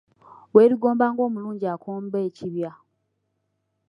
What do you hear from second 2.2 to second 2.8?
ekibya.